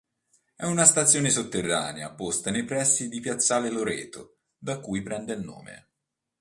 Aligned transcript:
È 0.55 0.65
una 0.65 0.85
stazione 0.85 1.29
sotterranea, 1.29 2.11
posta 2.15 2.49
nei 2.49 2.65
pressi 2.65 3.07
di 3.07 3.19
piazzale 3.19 3.69
Loreto, 3.69 4.37
da 4.57 4.79
cui 4.79 5.03
prende 5.03 5.35
nome. 5.35 5.89